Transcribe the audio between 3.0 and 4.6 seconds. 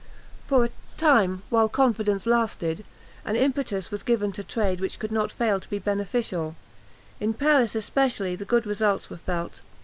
an impetus was given to